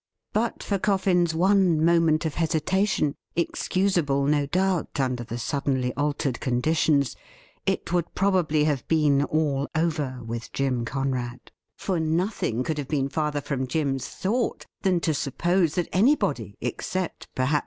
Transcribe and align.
But 0.33 0.63
for 0.63 0.79
Coffin's 0.79 1.35
one 1.35 1.85
moment 1.85 2.25
of 2.25 2.33
hesitation, 2.33 3.13
excusable, 3.35 4.25
no 4.25 4.47
doubt, 4.47 4.99
under 4.99 5.23
the 5.23 5.37
suddenly 5.37 5.93
altered 5.93 6.39
conditions, 6.39 7.15
it 7.67 7.93
would 7.93 8.15
probably 8.15 8.63
have 8.63 8.87
been 8.87 9.23
all 9.25 9.67
over 9.75 10.23
with 10.25 10.51
Jim 10.53 10.85
Conrad. 10.85 11.51
For 11.77 11.99
nothing 11.99 12.63
could 12.63 12.79
have 12.79 12.87
been 12.87 13.09
farther 13.09 13.41
from 13.41 13.67
Jim's 13.67 14.09
thought 14.09 14.65
than 14.81 15.01
to 15.01 15.13
suppose 15.13 15.75
that 15.75 15.87
anybody, 15.93 16.57
except, 16.61 17.27
perhaps. 17.35 17.59